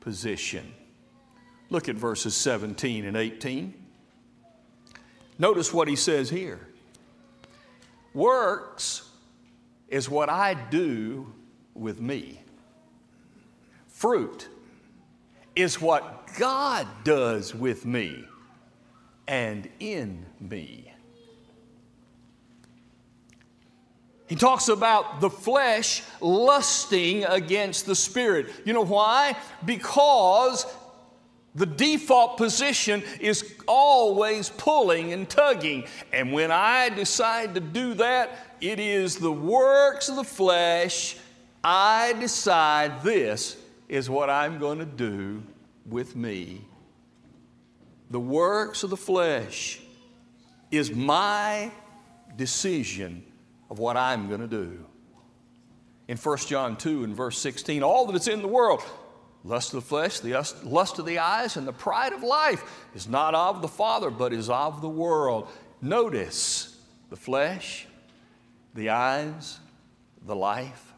position. 0.00 0.74
Look 1.70 1.88
at 1.88 1.96
verses 1.96 2.34
17 2.34 3.04
and 3.04 3.16
18. 3.16 3.81
Notice 5.38 5.72
what 5.72 5.88
he 5.88 5.96
says 5.96 6.30
here 6.30 6.66
works 8.14 9.08
is 9.88 10.08
what 10.08 10.28
I 10.28 10.54
do 10.54 11.32
with 11.74 12.00
me, 12.00 12.40
fruit 13.88 14.48
is 15.54 15.80
what 15.80 16.26
God 16.38 16.86
does 17.04 17.54
with 17.54 17.84
me 17.84 18.24
and 19.28 19.68
in 19.80 20.26
me. 20.40 20.92
He 24.28 24.36
talks 24.36 24.68
about 24.68 25.20
the 25.20 25.28
flesh 25.28 26.02
lusting 26.22 27.24
against 27.24 27.84
the 27.84 27.94
spirit. 27.94 28.48
You 28.64 28.72
know 28.72 28.84
why? 28.84 29.36
Because 29.62 30.64
the 31.54 31.66
default 31.66 32.38
position 32.38 33.02
is 33.20 33.54
always 33.68 34.48
pulling 34.48 35.12
and 35.12 35.28
tugging. 35.28 35.84
And 36.12 36.32
when 36.32 36.50
I 36.50 36.88
decide 36.88 37.54
to 37.54 37.60
do 37.60 37.94
that, 37.94 38.30
it 38.60 38.80
is 38.80 39.16
the 39.16 39.32
works 39.32 40.08
of 40.08 40.16
the 40.16 40.24
flesh. 40.24 41.16
I 41.62 42.14
decide 42.18 43.02
this 43.02 43.56
is 43.88 44.08
what 44.08 44.30
I'm 44.30 44.58
going 44.58 44.78
to 44.78 44.86
do 44.86 45.42
with 45.84 46.16
me. 46.16 46.62
The 48.10 48.20
works 48.20 48.82
of 48.82 48.90
the 48.90 48.96
flesh 48.96 49.80
is 50.70 50.90
my 50.90 51.70
decision 52.36 53.22
of 53.70 53.78
what 53.78 53.98
I'm 53.98 54.28
going 54.28 54.40
to 54.40 54.46
do. 54.46 54.86
In 56.08 56.16
1 56.16 56.38
John 56.38 56.76
2 56.76 57.04
and 57.04 57.14
verse 57.14 57.38
16, 57.38 57.82
all 57.82 58.06
that 58.06 58.16
is 58.16 58.28
in 58.28 58.42
the 58.42 58.48
world, 58.48 58.82
lust 59.44 59.74
of 59.74 59.82
the 59.82 59.88
flesh, 59.88 60.20
the 60.20 60.32
lust 60.64 60.98
of 60.98 61.06
the 61.06 61.18
eyes, 61.18 61.56
and 61.56 61.66
the 61.66 61.72
pride 61.72 62.12
of 62.12 62.22
life 62.22 62.62
is 62.94 63.08
not 63.08 63.34
of 63.34 63.62
the 63.62 63.68
Father, 63.68 64.10
but 64.10 64.32
is 64.32 64.48
of 64.48 64.80
the 64.80 64.88
world. 64.88 65.48
Notice 65.80 66.76
the 67.10 67.16
flesh, 67.16 67.86
the 68.74 68.90
eyes, 68.90 69.58
the 70.24 70.36
life. 70.36 70.92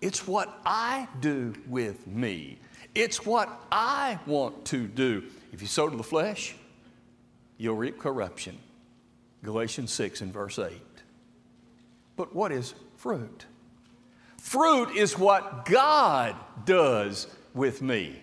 It's 0.00 0.26
what 0.26 0.52
I 0.66 1.08
do 1.20 1.54
with 1.66 2.06
me. 2.06 2.58
It's 2.94 3.24
what 3.24 3.48
I 3.70 4.18
want 4.26 4.66
to 4.66 4.86
do. 4.86 5.24
If 5.52 5.62
you 5.62 5.68
sow 5.68 5.88
to 5.88 5.96
the 5.96 6.02
flesh, 6.02 6.54
you'll 7.56 7.76
reap 7.76 7.98
corruption. 7.98 8.58
Galatians 9.42 9.92
6 9.92 10.20
and 10.20 10.32
verse 10.32 10.58
8. 10.58 10.72
But 12.16 12.34
what 12.34 12.52
is 12.52 12.74
fruit? 12.96 13.46
Fruit 14.38 14.96
is 14.96 15.18
what 15.18 15.64
God 15.64 16.36
does 16.64 17.26
with 17.54 17.82
me. 17.82 18.18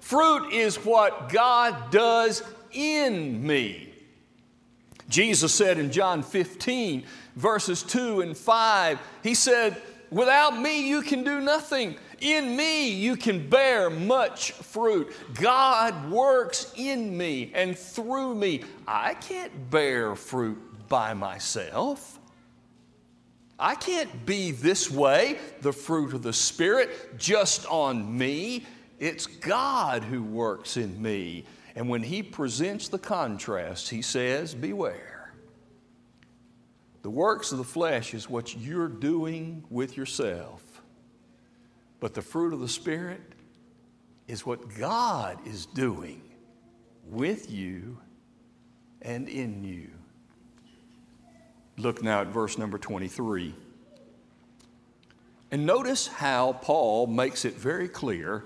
Fruit 0.00 0.52
is 0.52 0.76
what 0.76 1.30
God 1.30 1.90
does 1.90 2.42
in 2.72 3.46
me. 3.46 3.92
Jesus 5.08 5.54
said 5.54 5.78
in 5.78 5.90
John 5.90 6.22
15, 6.22 7.04
verses 7.36 7.82
2 7.82 8.20
and 8.20 8.36
5, 8.36 8.98
He 9.22 9.34
said, 9.34 9.80
Without 10.10 10.60
me, 10.60 10.88
you 10.88 11.02
can 11.02 11.24
do 11.24 11.40
nothing. 11.40 11.96
In 12.20 12.56
me, 12.56 12.90
you 12.90 13.16
can 13.16 13.48
bear 13.48 13.90
much 13.90 14.52
fruit. 14.52 15.12
God 15.34 16.10
works 16.10 16.72
in 16.76 17.16
me 17.16 17.50
and 17.54 17.76
through 17.76 18.34
me. 18.34 18.62
I 18.86 19.14
can't 19.14 19.70
bear 19.70 20.14
fruit 20.14 20.88
by 20.88 21.14
myself. 21.14 22.18
I 23.58 23.74
can't 23.76 24.26
be 24.26 24.50
this 24.50 24.90
way, 24.90 25.38
the 25.60 25.72
fruit 25.72 26.12
of 26.12 26.22
the 26.22 26.32
Spirit, 26.32 27.18
just 27.18 27.66
on 27.66 28.16
me. 28.16 28.66
It's 28.98 29.26
God 29.26 30.02
who 30.02 30.22
works 30.22 30.76
in 30.76 31.00
me. 31.00 31.44
And 31.76 31.88
when 31.88 32.02
He 32.02 32.22
presents 32.22 32.88
the 32.88 32.98
contrast, 32.98 33.88
He 33.90 34.02
says, 34.02 34.54
Beware. 34.54 35.32
The 37.02 37.10
works 37.10 37.52
of 37.52 37.58
the 37.58 37.64
flesh 37.64 38.14
is 38.14 38.30
what 38.30 38.56
you're 38.56 38.88
doing 38.88 39.62
with 39.68 39.96
yourself, 39.96 40.82
but 42.00 42.14
the 42.14 42.22
fruit 42.22 42.54
of 42.54 42.60
the 42.60 42.68
Spirit 42.68 43.20
is 44.26 44.46
what 44.46 44.74
God 44.78 45.38
is 45.46 45.66
doing 45.66 46.22
with 47.10 47.50
you 47.50 47.98
and 49.02 49.28
in 49.28 49.62
you. 49.62 49.90
Look 51.76 52.02
now 52.02 52.20
at 52.20 52.28
verse 52.28 52.56
number 52.56 52.78
23. 52.78 53.54
And 55.50 55.66
notice 55.66 56.06
how 56.06 56.54
Paul 56.54 57.06
makes 57.06 57.44
it 57.44 57.54
very 57.54 57.88
clear 57.88 58.44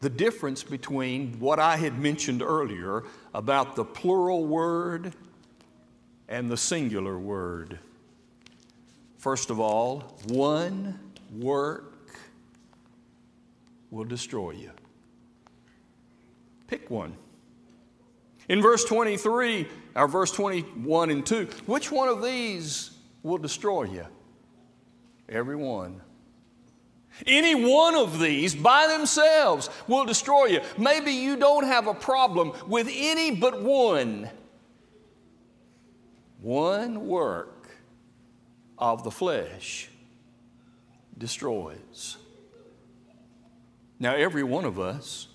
the 0.00 0.10
difference 0.10 0.62
between 0.62 1.38
what 1.40 1.58
I 1.58 1.76
had 1.76 1.98
mentioned 1.98 2.42
earlier 2.42 3.04
about 3.34 3.74
the 3.74 3.84
plural 3.84 4.44
word 4.44 5.14
and 6.28 6.50
the 6.50 6.56
singular 6.56 7.18
word. 7.18 7.78
First 9.18 9.50
of 9.50 9.58
all, 9.58 10.16
one 10.28 10.98
work 11.36 12.16
will 13.90 14.04
destroy 14.04 14.52
you. 14.52 14.70
Pick 16.68 16.90
one. 16.90 17.16
In 18.48 18.62
verse 18.62 18.84
23, 18.84 19.68
or 19.94 20.08
verse 20.08 20.32
21 20.32 21.10
and 21.10 21.26
2, 21.26 21.48
which 21.66 21.92
one 21.92 22.08
of 22.08 22.22
these 22.22 22.90
will 23.22 23.38
destroy 23.38 23.84
you? 23.84 24.06
Every 25.28 25.56
one. 25.56 26.00
Any 27.26 27.54
one 27.54 27.94
of 27.94 28.20
these 28.20 28.54
by 28.54 28.86
themselves 28.86 29.68
will 29.86 30.04
destroy 30.04 30.46
you. 30.46 30.60
Maybe 30.78 31.12
you 31.12 31.36
don't 31.36 31.64
have 31.64 31.86
a 31.86 31.94
problem 31.94 32.52
with 32.66 32.88
any 32.90 33.34
but 33.34 33.62
one. 33.62 34.30
One 36.40 37.06
work 37.06 37.68
of 38.78 39.02
the 39.02 39.10
flesh 39.10 39.90
destroys. 41.16 42.16
Now, 43.98 44.14
every 44.14 44.44
one 44.44 44.64
of 44.64 44.78
us 44.78 45.26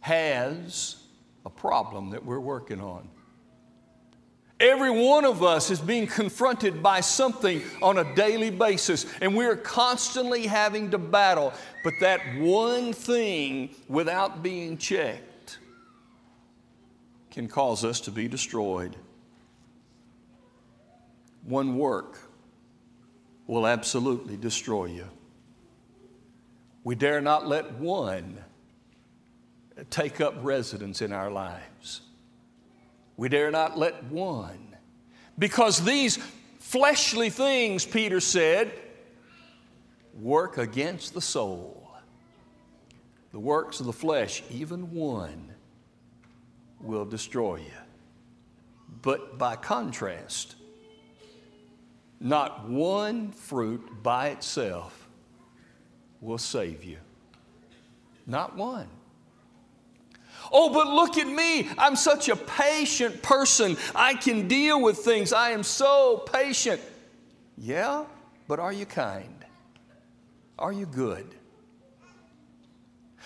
has 0.00 1.01
a 1.44 1.50
problem 1.50 2.10
that 2.10 2.24
we're 2.24 2.40
working 2.40 2.80
on. 2.80 3.08
Every 4.60 4.90
one 4.90 5.24
of 5.24 5.42
us 5.42 5.72
is 5.72 5.80
being 5.80 6.06
confronted 6.06 6.84
by 6.84 7.00
something 7.00 7.62
on 7.82 7.98
a 7.98 8.14
daily 8.14 8.50
basis, 8.50 9.06
and 9.20 9.36
we're 9.36 9.56
constantly 9.56 10.46
having 10.46 10.92
to 10.92 10.98
battle. 10.98 11.52
But 11.82 11.94
that 12.00 12.20
one 12.38 12.92
thing, 12.92 13.70
without 13.88 14.40
being 14.40 14.78
checked, 14.78 15.58
can 17.32 17.48
cause 17.48 17.84
us 17.84 18.00
to 18.02 18.12
be 18.12 18.28
destroyed. 18.28 18.94
One 21.44 21.76
work 21.76 22.20
will 23.48 23.66
absolutely 23.66 24.36
destroy 24.36 24.84
you. 24.84 25.08
We 26.84 26.94
dare 26.94 27.20
not 27.20 27.48
let 27.48 27.72
one 27.74 28.44
take 29.90 30.20
up 30.20 30.34
residence 30.42 31.02
in 31.02 31.12
our 31.12 31.30
lives. 31.30 32.02
We 33.16 33.28
dare 33.28 33.50
not 33.50 33.78
let 33.78 34.04
one. 34.04 34.76
Because 35.38 35.84
these 35.84 36.18
fleshly 36.58 37.30
things, 37.30 37.84
Peter 37.84 38.20
said, 38.20 38.72
work 40.20 40.58
against 40.58 41.14
the 41.14 41.20
soul. 41.20 41.90
The 43.32 43.38
works 43.38 43.80
of 43.80 43.86
the 43.86 43.92
flesh, 43.92 44.42
even 44.50 44.92
one, 44.92 45.52
will 46.80 47.04
destroy 47.04 47.56
you. 47.56 47.72
But 49.00 49.38
by 49.38 49.56
contrast, 49.56 50.56
not 52.20 52.68
one 52.68 53.32
fruit 53.32 54.02
by 54.02 54.28
itself 54.28 55.08
will 56.20 56.38
save 56.38 56.84
you. 56.84 56.98
Not 58.26 58.54
one. 58.54 58.88
Oh, 60.50 60.70
but 60.70 60.86
look 60.86 61.18
at 61.18 61.26
me. 61.26 61.68
I'm 61.78 61.96
such 61.96 62.28
a 62.28 62.36
patient 62.36 63.22
person. 63.22 63.76
I 63.94 64.14
can 64.14 64.48
deal 64.48 64.80
with 64.80 64.98
things. 64.98 65.32
I 65.32 65.50
am 65.50 65.62
so 65.62 66.18
patient. 66.32 66.80
Yeah, 67.56 68.04
but 68.48 68.58
are 68.58 68.72
you 68.72 68.86
kind? 68.86 69.44
Are 70.58 70.72
you 70.72 70.86
good? 70.86 71.34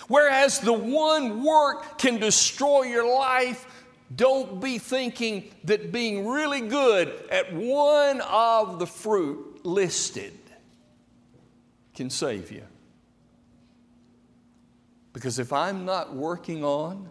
Whereas 0.09 0.61
the 0.61 0.73
one 0.73 1.43
work 1.43 1.99
can 1.99 2.19
destroy 2.19 2.83
your 2.83 3.09
life, 3.09 3.67
don't 4.15 4.61
be 4.61 4.79
thinking 4.79 5.51
that 5.65 5.91
being 5.91 6.29
really 6.29 6.61
good 6.61 7.13
at 7.31 7.53
one 7.53 8.21
of 8.21 8.79
the 8.79 8.87
fruit 8.87 9.65
listed 9.65 10.39
can 11.95 12.11
save 12.11 12.53
you. 12.53 12.63
Because 15.17 15.39
if 15.39 15.51
I'm 15.51 15.87
not 15.87 16.15
working 16.15 16.63
on, 16.63 17.09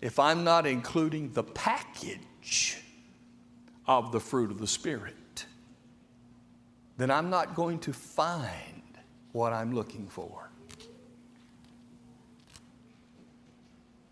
if 0.00 0.20
I'm 0.20 0.44
not 0.44 0.64
including 0.64 1.32
the 1.32 1.42
package 1.42 2.78
of 3.84 4.12
the 4.12 4.20
fruit 4.20 4.52
of 4.52 4.60
the 4.60 4.68
Spirit, 4.68 5.44
then 6.98 7.10
I'm 7.10 7.28
not 7.28 7.56
going 7.56 7.80
to 7.80 7.92
find 7.92 8.84
what 9.32 9.52
I'm 9.52 9.74
looking 9.74 10.06
for. 10.06 10.50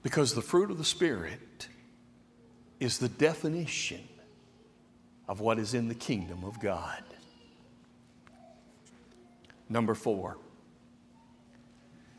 Because 0.02 0.34
the 0.34 0.42
fruit 0.42 0.68
of 0.68 0.76
the 0.76 0.84
Spirit 0.84 1.68
is 2.80 2.98
the 2.98 3.10
definition 3.10 4.08
of 5.28 5.38
what 5.38 5.60
is 5.60 5.72
in 5.72 5.86
the 5.86 5.94
kingdom 5.94 6.42
of 6.42 6.58
God. 6.58 7.04
Number 9.68 9.94
four, 9.94 10.36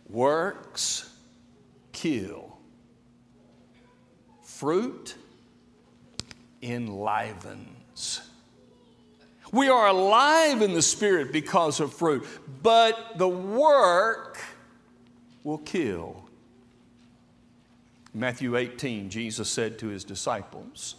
works 0.09 1.09
kill, 1.91 2.57
fruit 4.43 5.15
enlivens. 6.61 8.21
We 9.51 9.69
are 9.69 9.87
alive 9.87 10.61
in 10.61 10.73
the 10.73 10.81
Spirit 10.81 11.31
because 11.31 11.79
of 11.79 11.93
fruit, 11.93 12.25
but 12.61 13.17
the 13.17 13.27
work 13.27 14.39
will 15.43 15.57
kill. 15.59 16.23
Matthew 18.13 18.55
18, 18.55 19.09
Jesus 19.09 19.49
said 19.49 19.79
to 19.79 19.87
his 19.87 20.03
disciples, 20.03 20.95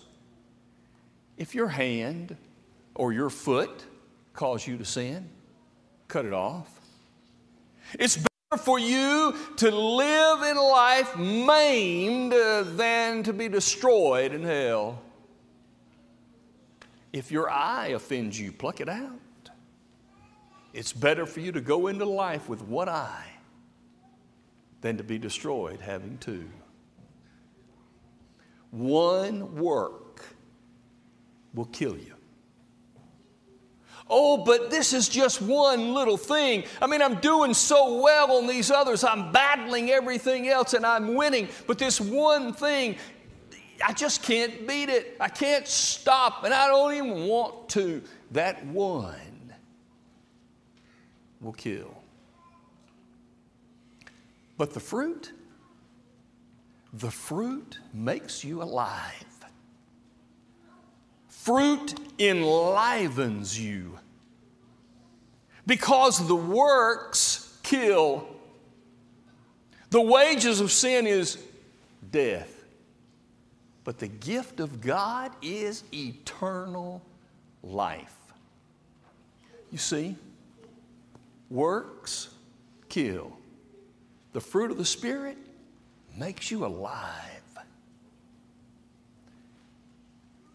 If 1.37 1.55
your 1.55 1.69
hand 1.69 2.37
or 2.95 3.13
your 3.13 3.31
foot 3.31 3.85
cause 4.33 4.67
you 4.67 4.77
to 4.79 4.85
sin, 4.85 5.29
cut 6.09 6.25
it 6.25 6.33
off. 6.33 6.69
It's 7.99 8.17
for 8.59 8.81
you 8.81 9.33
to 9.59 9.71
live 9.71 10.43
in 10.43 10.57
life 10.57 11.17
maimed 11.17 12.33
uh, 12.33 12.65
than 12.65 13.23
to 13.23 13.33
be 13.33 13.49
destroyed 13.49 14.33
in 14.33 14.43
hell. 14.43 15.01
If 17.13 17.31
your 17.31 17.49
eye 17.49 17.89
offends 17.89 18.41
you, 18.41 18.51
pluck 18.51 18.81
it 18.81 18.89
out. 18.89 19.21
It's 20.73 20.93
better 20.93 21.27
for 21.27 21.39
you 21.39 21.53
to 21.53 21.61
go 21.61 21.87
into 21.87 22.05
life 22.05 22.49
with 22.49 22.63
one 22.63 22.89
eye 22.89 23.31
than 24.81 24.97
to 24.97 25.05
be 25.05 25.17
destroyed 25.17 25.81
having 25.81 26.19
two. 26.19 26.51
One 28.73 29.55
work 29.55 30.25
will 31.55 31.67
kill 31.67 31.97
you. 31.97 32.15
Oh, 34.13 34.39
but 34.39 34.71
this 34.71 34.93
is 34.93 35.09
just 35.09 35.41
one 35.41 35.95
little 35.95 36.17
thing. 36.17 36.65
I 36.83 36.89
mean, 36.89 37.01
I'm 37.01 37.21
doing 37.21 37.55
so 37.55 38.03
well 38.03 38.33
on 38.39 38.49
these 38.49 38.71
others. 38.73 39.05
I'm 39.05 39.31
battling 39.31 39.91
everything 39.91 40.49
else 40.49 40.75
and 40.75 40.85
I'm 40.85 41.15
winning. 41.15 41.49
But 41.69 41.79
this 41.79 42.01
one 42.01 42.53
thing, 42.53 42.97
I 43.87 43.93
just 43.93 44.25
can't 44.25 44.67
beat 44.67 44.89
it. 44.89 45.17
I 45.21 45.29
can't 45.29 45.67
stop, 45.67 46.43
and 46.43 46.53
I 46.53 46.67
don't 46.67 46.93
even 46.93 47.29
want 47.29 47.69
to. 47.71 48.03
That 48.33 48.67
one 48.67 49.55
will 51.41 51.53
kill. 51.53 51.97
But 54.59 54.75
the 54.75 54.81
fruit, 54.81 55.33
the 56.93 57.11
fruit 57.13 57.79
makes 57.95 58.43
you 58.43 58.61
alive. 58.61 59.25
Fruit 61.29 61.95
enlivens 62.19 63.59
you 63.59 64.00
because 65.71 66.27
the 66.27 66.35
works 66.35 67.57
kill. 67.63 68.27
The 69.91 70.01
wages 70.01 70.59
of 70.59 70.73
sin 70.73 71.07
is 71.07 71.39
death. 72.11 72.65
But 73.85 74.01
the 74.01 74.09
gift 74.09 74.59
of 74.59 74.81
God 74.81 75.31
is 75.41 75.85
eternal 75.95 77.01
life. 77.63 78.17
You 79.71 79.79
see, 79.79 80.17
works 81.49 82.31
kill. 82.89 83.33
The 84.33 84.41
fruit 84.41 84.73
of 84.73 84.77
the 84.77 84.85
Spirit 84.85 85.39
makes 86.19 86.51
you 86.51 86.67
alive. 86.67 87.15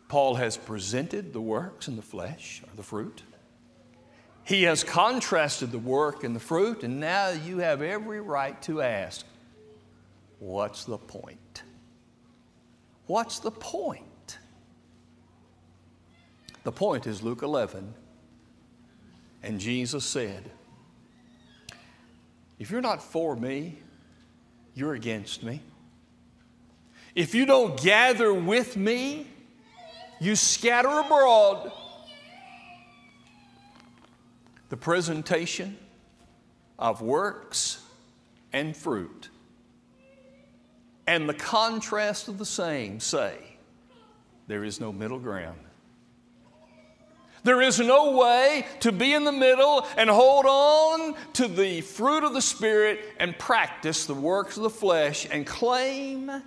Paul 0.10 0.36
has 0.36 0.58
presented 0.58 1.32
the 1.32 1.40
works 1.40 1.88
and 1.88 1.98
the 1.98 2.02
flesh, 2.02 2.62
or 2.68 2.76
the 2.76 2.84
fruit. 2.84 3.24
He 4.46 4.64
has 4.64 4.84
contrasted 4.84 5.72
the 5.72 5.80
work 5.80 6.24
and 6.24 6.36
the 6.36 6.40
fruit, 6.40 6.84
and 6.84 7.00
now 7.00 7.30
you 7.30 7.58
have 7.58 7.82
every 7.82 8.22
right 8.22 8.60
to 8.64 8.82
ask, 8.82 9.26
what's 10.40 10.86
the 10.86 11.00
point? 11.00 11.64
What's 13.08 13.40
the 13.40 13.50
point? 13.50 14.38
The 16.64 16.72
point 16.72 17.08
is 17.08 17.24
Luke 17.24 17.42
11. 17.42 17.94
And 19.42 19.60
Jesus 19.60 20.06
said, 20.06 20.52
If 22.60 22.70
you're 22.70 22.82
not 22.82 23.02
for 23.02 23.36
me, 23.36 23.80
you're 24.76 24.94
against 24.94 25.44
me. 25.44 25.62
If 27.16 27.34
you 27.34 27.46
don't 27.46 27.80
gather 27.82 28.34
with 28.34 28.78
me, 28.78 29.28
you 30.20 30.36
scatter 30.36 30.90
abroad. 30.90 31.72
The 34.70 34.78
presentation 34.78 35.78
of 36.78 37.02
works 37.02 37.82
and 38.52 38.76
fruit 38.76 39.30
and 41.08 41.30
the 41.30 41.34
contrast 41.34 42.28
of 42.28 42.38
the 42.38 42.46
same 42.46 43.00
say, 43.00 43.38
there 44.48 44.64
is 44.64 44.80
no 44.80 44.92
middle 44.92 45.20
ground. 45.20 45.60
There 47.44 47.62
is 47.62 47.80
no 47.80 48.18
way 48.18 48.66
to 48.80 48.92
be 48.92 49.14
in 49.14 49.24
the 49.24 49.32
middle 49.32 49.86
and 49.98 50.10
hold 50.10 50.46
on 50.48 51.16
to 51.34 51.48
the 51.48 51.82
fruit 51.82 52.24
of 52.24 52.34
the 52.34 52.42
Spirit 52.42 53.06
and 53.20 53.38
practice 53.38 54.08
the 54.08 54.16
works 54.16 54.58
of 54.58 54.64
the 54.64 54.70
flesh 54.70 55.28
and 55.30 55.46
claim 55.46 56.42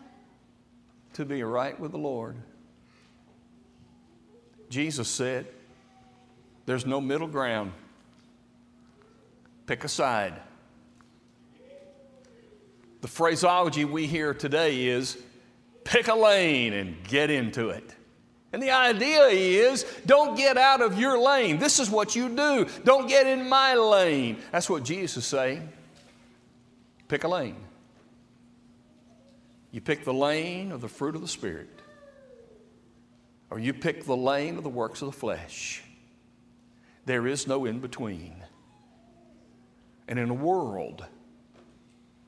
to 1.13 1.25
be 1.25 1.45
right 1.45 1.79
with 1.79 1.93
the 1.93 1.99
Lord. 1.99 2.37
Jesus 4.71 5.09
said, 5.09 5.47
There's 6.67 6.85
no 6.85 7.01
middle 7.01 7.29
ground. 7.29 7.73
Pick 9.69 9.85
a 9.85 9.89
side. 9.89 10.33
The 13.03 13.07
phraseology 13.07 13.85
we 13.85 14.07
hear 14.07 14.33
today 14.33 14.87
is 14.87 15.19
pick 15.85 16.09
a 16.09 16.15
lane 16.15 16.73
and 16.73 16.97
get 17.05 17.29
into 17.31 17.69
it. 17.69 17.95
And 18.51 18.63
the 18.63 18.71
idea 18.71 19.27
is 19.27 19.85
don't 20.07 20.39
get 20.39 20.57
out 20.57 20.81
of 20.81 20.99
your 20.99 21.19
lane. 21.19 21.59
This 21.59 21.81
is 21.81 21.91
what 21.91 22.17
you 22.17 22.31
do. 22.31 22.67
Don't 22.85 23.09
get 23.09 23.27
in 23.27 23.47
my 23.47 23.75
lane. 23.75 24.39
That's 24.53 24.71
what 24.71 24.85
Jesus 24.85 25.19
is 25.19 25.27
saying. 25.27 25.69
Pick 27.09 27.25
a 27.25 27.29
lane. 27.29 27.57
You 29.71 29.83
pick 29.83 30.03
the 30.03 30.15
lane 30.15 30.73
of 30.73 30.81
the 30.81 30.89
fruit 30.89 31.15
of 31.15 31.21
the 31.21 31.29
Spirit, 31.29 31.69
or 33.51 33.59
you 33.59 33.75
pick 33.75 34.07
the 34.07 34.17
lane 34.17 34.57
of 34.57 34.65
the 34.65 34.71
works 34.71 35.03
of 35.03 35.13
the 35.13 35.19
flesh. 35.19 35.83
There 37.05 37.27
is 37.27 37.47
no 37.47 37.67
in 37.67 37.81
between. 37.81 38.43
And 40.09 40.19
in 40.19 40.31
a 40.31 40.35
world 40.35 41.05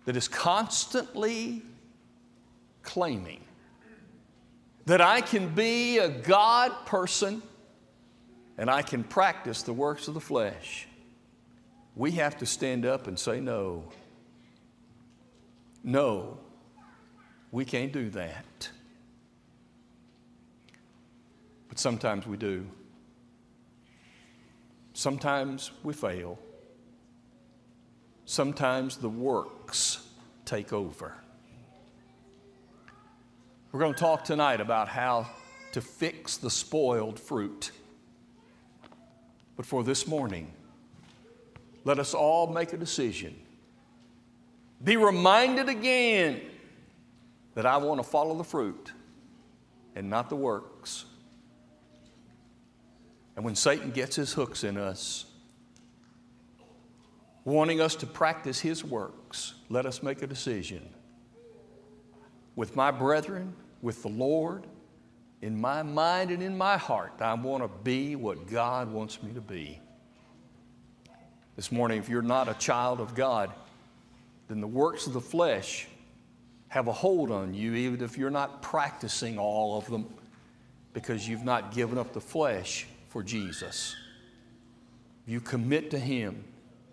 that 0.05 0.17
is 0.17 0.29
constantly 0.29 1.63
claiming 2.83 3.41
that 4.87 5.01
I 5.01 5.21
can 5.21 5.55
be 5.55 5.99
a 5.99 6.09
God 6.09 6.73
person 6.85 7.43
and 8.59 8.71
I 8.71 8.83
can 8.83 9.03
practice 9.03 9.63
the 9.63 9.73
works 9.73 10.09
of 10.09 10.15
the 10.15 10.21
flesh, 10.21 10.87
we 11.97 12.13
have 12.13 12.37
to 12.39 12.47
stand 12.47 12.85
up 12.85 13.07
and 13.07 13.19
say, 13.19 13.41
No. 13.41 13.85
No, 15.83 16.39
we 17.51 17.65
can't 17.65 17.91
do 17.91 18.11
that. 18.11 18.69
But 21.71 21.79
sometimes 21.79 22.27
we 22.27 22.37
do. 22.37 22.67
Sometimes 24.93 25.71
we 25.83 25.95
fail. 25.95 26.39
Sometimes 28.31 28.97
the 28.97 29.09
works 29.09 30.07
take 30.45 30.73
over. 30.73 31.17
We're 33.73 33.81
going 33.81 33.93
to 33.93 33.99
talk 33.99 34.23
tonight 34.23 34.61
about 34.61 34.87
how 34.87 35.29
to 35.73 35.81
fix 35.81 36.37
the 36.37 36.49
spoiled 36.49 37.19
fruit. 37.19 37.73
But 39.57 39.67
for 39.67 39.83
this 39.83 40.07
morning, 40.07 40.53
let 41.83 41.99
us 41.99 42.15
all 42.15 42.47
make 42.47 42.73
a 42.73 42.77
decision. 42.77 43.35
Be 44.85 44.97
reminded 44.97 45.69
again 45.69 46.41
that 47.57 47.67
I 47.67 47.79
want 47.79 47.99
to 48.01 48.09
follow 48.09 48.37
the 48.37 48.45
fruit 48.45 48.93
and 49.97 50.09
not 50.09 50.29
the 50.29 50.37
works. 50.37 51.05
And 53.35 53.45
when 53.45 53.57
Satan 53.57 53.91
gets 53.91 54.15
his 54.15 54.33
hooks 54.35 54.63
in 54.63 54.77
us, 54.77 55.25
wanting 57.45 57.81
us 57.81 57.95
to 57.97 58.07
practice 58.07 58.61
his 58.61 58.85
works, 58.85 59.55
let 59.69 59.87
us 59.87 60.03
make 60.03 60.23
a 60.23 60.27
decision. 60.27 60.89
With 62.57 62.77
my 62.77 62.91
brethren, 62.91 63.55
with 63.83 64.03
the 64.03 64.09
Lord, 64.09 64.67
in 65.43 65.59
my 65.59 65.83
mind 65.83 66.31
and 66.31 66.43
in 66.43 66.57
my 66.57 66.77
heart, 66.77 67.15
I 67.21 67.33
want 67.35 67.63
to 67.63 67.69
be 67.83 68.15
what 68.17 68.47
God 68.47 68.93
wants 68.93 69.23
me 69.23 69.33
to 69.33 69.41
be. 69.41 69.81
This 71.57 71.73
morning, 71.73 71.99
if 71.99 72.09
you're 72.09 72.23
not 72.23 72.49
a 72.49 72.55
child 72.55 73.01
of 73.01 73.15
God, 73.15 73.51
then 74.49 74.61
the 74.61 74.67
works 74.67 75.07
of 75.07 75.13
the 75.13 75.21
flesh 75.21 75.87
have 76.69 76.89
a 76.89 76.93
hold 76.93 77.31
on 77.31 77.53
you, 77.55 77.75
even 77.75 78.03
if 78.03 78.17
you're 78.17 78.31
not 78.31 78.63
practicing 78.63 79.39
all 79.39 79.77
of 79.77 79.87
them, 79.87 80.07
because 80.93 81.29
you've 81.29 81.45
not 81.45 81.73
given 81.73 81.99
up 81.99 82.13
the 82.13 82.21
flesh 82.21 82.87
for 83.09 83.23
Jesus. 83.23 83.97
You 85.27 85.41
commit 85.41 85.91
to 85.91 85.99
Him, 85.99 86.45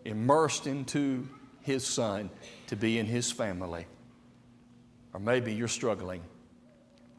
immersed 0.08 0.68
into 0.68 1.28
His 1.62 1.86
Son 1.86 2.30
to 2.68 2.76
be 2.76 2.98
in 2.98 3.06
His 3.06 3.32
family. 3.32 3.86
Or 5.14 5.20
maybe 5.20 5.54
you're 5.54 5.68
struggling. 5.68 6.22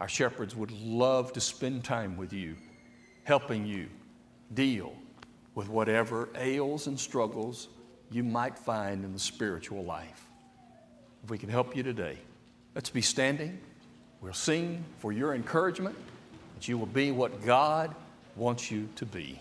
Our 0.01 0.09
shepherds 0.09 0.55
would 0.55 0.70
love 0.70 1.33
to 1.35 1.40
spend 1.40 1.85
time 1.85 2.16
with 2.16 2.33
you, 2.33 2.57
helping 3.24 3.66
you 3.66 3.88
deal 4.55 4.92
with 5.55 5.68
whatever 5.68 6.29
ails 6.37 6.87
and 6.87 6.98
struggles 6.98 7.68
you 8.11 8.22
might 8.22 8.59
find 8.59 9.05
in 9.05 9.12
the 9.12 9.18
spiritual 9.18 9.85
life. 9.85 10.29
If 11.24 11.31
we 11.31 11.38
can 11.38 11.48
help 11.48 11.77
you 11.77 11.83
today, 11.83 12.16
let's 12.74 12.90
be 12.90 13.03
standing. 13.03 13.59
We'll 14.20 14.33
sing 14.33 14.85
for 14.98 15.12
your 15.12 15.35
encouragement 15.35 15.96
that 16.55 16.68
you 16.68 16.79
will 16.79 16.87
be 16.87 17.11
what 17.11 17.44
God 17.44 17.94
wants 18.37 18.70
you 18.70 18.88
to 18.96 19.05
be. 19.05 19.40